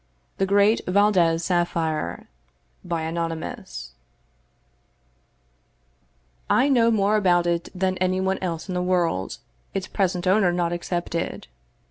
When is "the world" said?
8.73-9.37